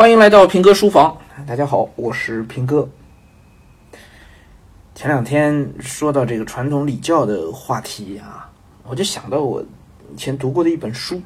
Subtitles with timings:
[0.00, 1.14] 欢迎来到平哥书房，
[1.46, 2.88] 大家好，我是平哥。
[4.94, 8.50] 前两天说到这个传统礼教的话题啊，
[8.84, 9.62] 我就想到我
[10.10, 11.20] 以前读过的一本书，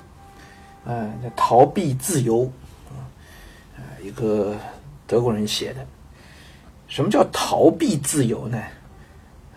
[0.85, 0.91] 啊，
[1.23, 2.39] 叫《逃避自由》，
[3.77, 4.57] 啊，一个
[5.07, 5.87] 德国人写的。
[6.89, 8.59] 什么叫逃避自由呢？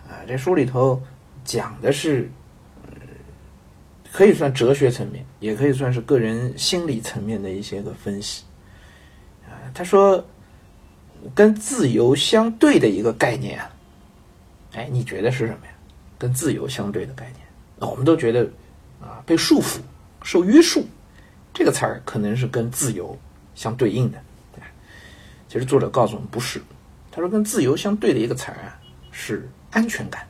[0.08, 1.02] 啊，这书里头
[1.44, 2.30] 讲的是，
[4.12, 8.44] 可以算哲学层面，也可以算是个人心理层面的一些个分析。
[9.74, 10.24] 他说，
[11.34, 13.70] 跟自由相对的一个概念啊，
[14.74, 15.72] 哎，你觉得是什么呀？
[16.18, 17.46] 跟自由相对的概念，
[17.78, 18.48] 那我们都觉得
[19.00, 19.78] 啊，被束缚、
[20.22, 20.86] 受约束，
[21.54, 23.16] 这个词儿可能是跟自由
[23.54, 24.18] 相对应的。
[25.48, 26.60] 其实作者告诉我们不是，
[27.10, 28.78] 他说跟自由相对的一个词儿啊
[29.10, 30.26] 是安全感。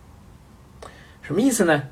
[1.22, 1.82] 什么意思呢？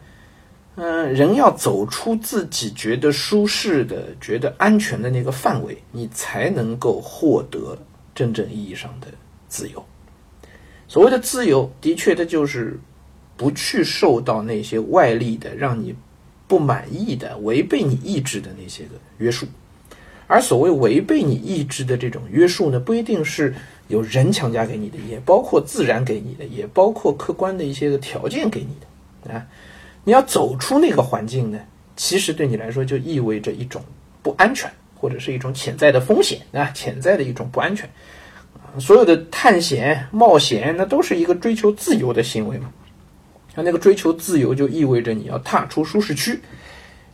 [0.78, 7.78] 嗯，人要走出自己觉得舒适的、觉得安全的那个范围，你才能够获得
[8.14, 9.06] 真正意义上的
[9.48, 9.82] 自由。
[10.86, 12.78] 所谓的自由，的确，它就是
[13.38, 15.94] 不去受到那些外力的让你
[16.46, 19.46] 不满意的、违背你意志的那些个约束。
[20.26, 23.54] 而所谓违背你意志的这种约束呢，不一定是
[23.88, 28.76] 有人强加给你的，也包括自然给你的，也包括客观的一些个条件给你
[29.24, 29.46] 的啊。
[30.06, 31.58] 你要走出那个环境呢，
[31.96, 33.82] 其实对你来说就意味着一种
[34.22, 37.90] 不安全，或者是一种潜在的风险啊，潜在的一种不安全。
[38.78, 42.70] 所有的探险、冒险，那都是一个追求自由的行为嘛。
[43.56, 46.40] 那那个追求自由，就意味着你要踏出舒适区，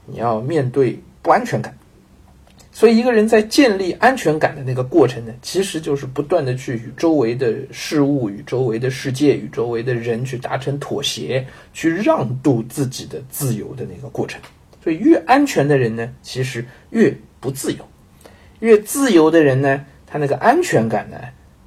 [0.05, 1.75] 你要面对不安全感。
[2.75, 14.41] 所以，一个人在建立安全感的那个过程呢，其实就是不断的去与周围的事物、与周围的世界、与周围的人去达成妥协，去让渡自己的自由的那个过程。
[14.83, 17.85] 所以，越安全的人呢，其实越不自由；
[18.61, 21.19] 越自由的人呢，他那个安全感呢，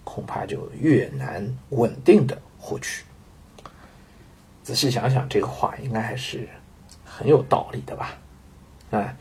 [0.03, 3.03] 恐怕就越难稳定的获取。
[4.63, 6.49] 仔细想想，这个话应该还是
[7.05, 8.17] 很有道理的吧？
[8.89, 9.15] 啊。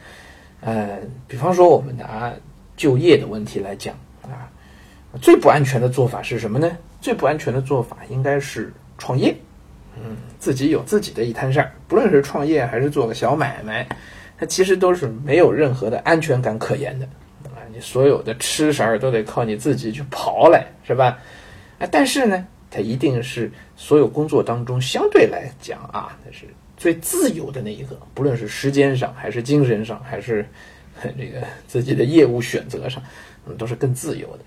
[0.64, 0.98] 呃，
[1.28, 2.32] 比方说我们拿
[2.74, 4.48] 就业的问题来讲啊，
[5.20, 6.74] 最不安全的做法是什么呢？
[7.02, 9.36] 最不安全的做法应该是创业，
[9.96, 13.86] 嗯，自己有自己的一摊事儿，不论是创业还是做个小买卖，
[14.38, 17.06] 它其实都是没有任何的安全感可言的
[17.44, 17.60] 啊！
[17.70, 21.18] 你所有的吃食儿都得靠你自己去刨来，是吧？
[21.78, 26.46] 啊，但是呢，它一定是所有工作当中相对来讲啊，那是。
[26.76, 30.46] 最自由的那一个，不论是时间上，还是精神上，还是
[31.18, 33.02] 这个自己的业务选择上，
[33.46, 34.40] 嗯，都是更自由的。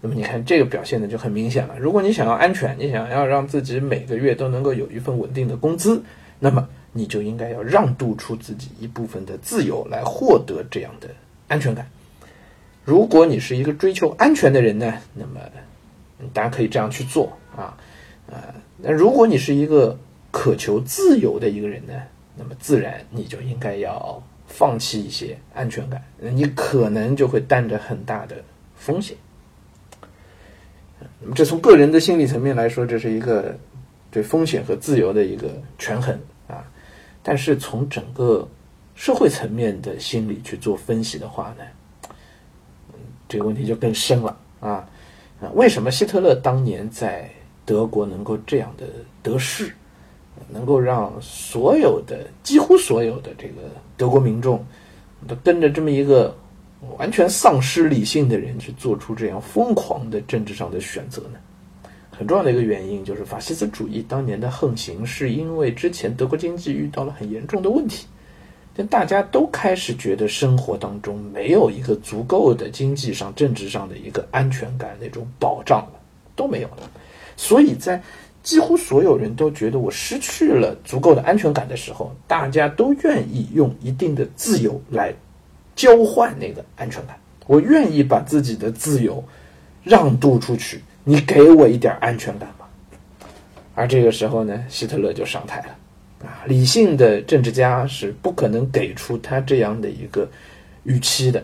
[0.00, 1.78] 那么你看这个表现的就很明显了。
[1.78, 6.02] 如果你想要安全，你想要让自己每个月都能够有一份稳定的工资，
[6.38, 11.08] 那么你就应该要让渡出自己一部分的自由来获得这样的
[11.48, 11.88] 安全感。
[12.84, 15.40] 如果你是一个追求安全的人呢，那么
[16.32, 17.76] 大家可以这样去做啊
[18.30, 18.54] 啊。
[18.76, 19.98] 那如果你是一个
[20.36, 21.94] 渴求自由的一个人呢，
[22.36, 28.36] 那么自然你就应该要放弃一些安全感，你可能就会担着很大的
[28.74, 29.16] 风险。
[31.22, 33.56] 那么这从个人的心理层面来说，这是一个
[34.10, 36.14] 对风险和自由的一个权衡
[36.46, 36.62] 啊。
[37.22, 38.46] 但是从整个
[38.94, 42.10] 社会层面的心理去做分析的话呢，
[43.26, 44.86] 这个问题就更深了啊
[45.40, 45.48] 啊！
[45.54, 47.30] 为什么希特勒当年在
[47.64, 48.86] 德国能够这样的
[49.22, 49.74] 得势？
[50.48, 53.62] 能够让所有的、几乎所有的这个
[53.96, 54.64] 德国民众
[55.26, 56.34] 都跟着这么一个
[56.98, 61.38] 完全丧失理性的人去做出这样疯狂的政治上的选择呢？
[62.10, 68.06] 很重要的一个原因就是法西斯主义当年的横行，是因为之前德国经济遇到了很严重的问题，
[68.74, 76.00] 但大家都开始觉得生活当中没有一个足够的经济上、政治上的一个安全感那种保障了，
[76.34, 76.90] 都没有了，
[77.36, 78.00] 所以在。
[78.46, 85.12] 几乎所有人都觉得我失去了足够的安全感的时候，大家都愿意用一定的自由来
[85.74, 87.18] 交换那个安全感。
[87.48, 89.22] 我愿意把自己的自由
[89.82, 92.68] 让渡出去，你给我一点安全感吧。
[93.74, 96.28] 而这个时候呢，希特勒就上台了。
[96.28, 100.30] 啊，理性的政治家是不可能给出他这样的一个
[100.84, 101.42] 预期的。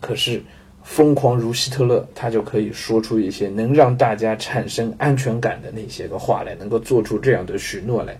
[0.00, 0.42] 可是。
[0.90, 8.16] 疯狂如希特勒，他就可以说出一些能让大家产生安全感的那些个话来，能够做出这样的许诺来。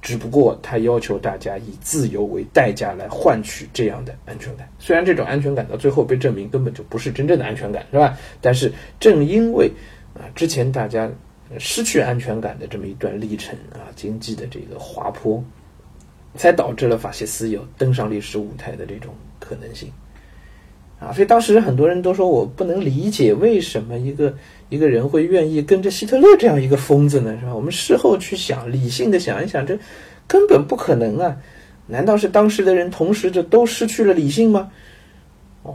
[0.00, 4.68] 只不过他要求大家以自由为代价来换取这样的安全感。
[4.78, 8.16] 虽然这种安全感到最后被证明根本就不是真正的安全感，是吧？
[8.40, 9.68] 但是正因为
[10.14, 11.10] 啊，之前大家
[11.58, 15.42] 失去安全感的这么一段历程啊，经济的这个滑坡，
[16.36, 19.90] 才导致了法西斯有登上历史舞台的这种可能性。
[21.02, 24.32] 啊，所以当时很多人都说我不能理解为什么一个
[24.68, 27.36] 一个人会愿意跟着希特勒这样一个疯子呢？
[27.40, 27.54] 是吧？
[27.54, 29.76] 我们事后去想，理性的想一想，这
[30.28, 31.36] 根本不可能啊！
[31.88, 34.70] 难道是当时的人同时就都失去了理性吗？
[35.64, 35.74] 哦，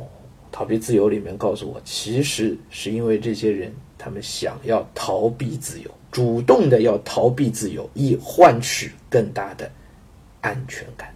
[0.50, 9.70] 逃避自由里面告诉我，其实是因为这些人他们想要逃避自由，主动的要逃避自由，以换取更大的
[10.40, 11.10] 安全感。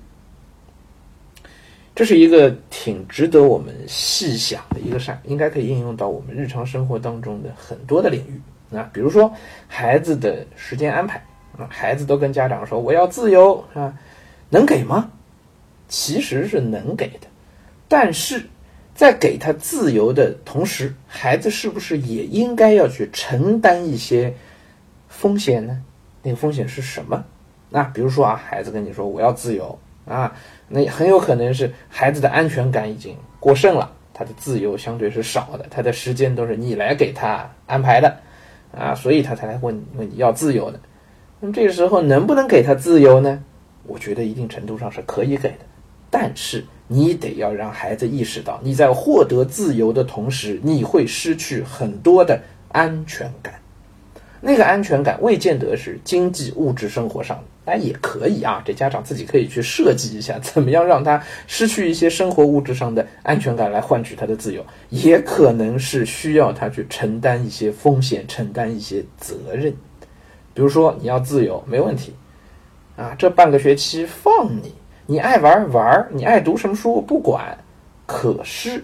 [2.02, 9.32] 这是一个挺值得我们细想的一个事儿，应该可以应用到我们日常生活当中的很多的领域啊，比如说
[9.68, 11.24] 孩子的时间安排
[11.56, 13.94] 啊，孩子都跟家长说我要自由啊，
[14.50, 15.12] 能给吗？
[15.88, 17.28] 其实是能给的，
[17.88, 18.48] 但是
[18.96, 24.34] 在给他自由的同时，孩子是不是也应该要去承担一些
[25.08, 25.80] 风险呢？
[26.24, 27.24] 那个风险是什么？
[27.70, 30.34] 那比如说啊，孩子跟你说我要自由啊。
[30.68, 38.18] 那很有可能是孩子的安全感已经过剩了，他的自由相对是少的，他的时间都是你来给他安排的，
[38.78, 40.80] 啊，所以他才来问问你要自由的。
[41.40, 43.44] 那么这个时候能不能给他自由呢？
[43.88, 45.66] 我觉得一定程度上是可以给的，
[46.10, 52.40] 但是你得要让孩子意识到，你在获得自由的同时，你会失去很多的
[52.72, 53.56] 安全感。
[54.42, 57.44] 那个安全感未见得是经济物质生活上的。
[57.64, 64.66] 那也可以啊，这家长自己可以去设计一下，怎么样让他失去一些生活物质上的安全感，来换取他的自由。
[64.90, 69.72] 也可能是需要他去承担一些风险，承担一些责任。
[70.56, 72.16] 比如说，你要自由，没问题，
[72.98, 74.74] 啊，这半个学期放你，
[75.06, 77.56] 你爱玩玩，你爱读什么书不管。
[78.08, 78.84] 可是。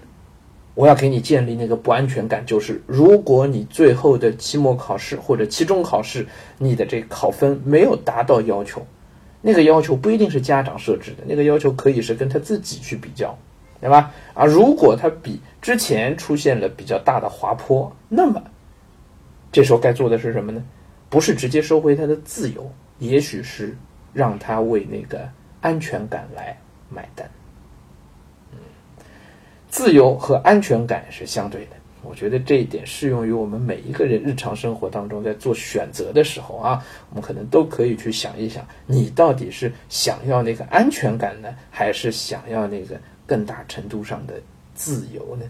[0.77, 6.27] 我要给你建立那个不安全感，就是如果你最后的期末考试或者期中考试，
[6.59, 8.85] 你的这考分没有达到要求，
[9.41, 13.35] 那个要求不一定是家长设置的，那个要求可以是跟他自己去比较，
[13.81, 14.13] 对吧？
[14.35, 18.39] 啊，如果他比之前出现了比较大的滑坡，那么
[19.51, 20.63] 这时候该做的是什么呢？
[21.09, 23.75] 不是直接收回他的自由，也许是
[24.13, 25.27] 让他为那个
[25.59, 26.55] 安全感来
[26.87, 27.27] 买单。
[29.69, 31.71] 自由和安全感是相对的，
[32.03, 44.35] 我觉得这一点适用于我们每一个人日常生活当中，在做选择的时候啊，我们可能都可以去想一想，你到底是想要那个安全感呢，还是想要那个更大程度上的
[44.73, 45.45] 自由呢？